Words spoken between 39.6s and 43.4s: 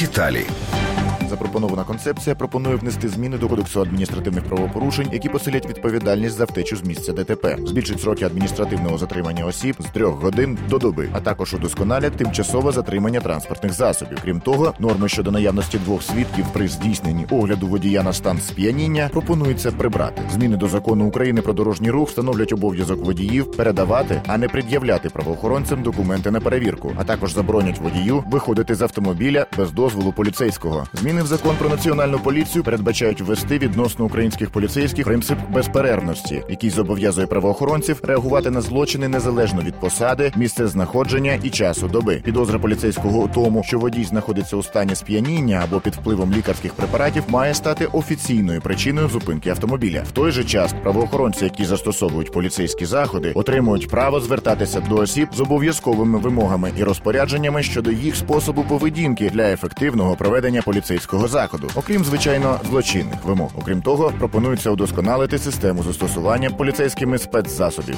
від посади, місце знаходження і часу доби. Підозра поліцейського у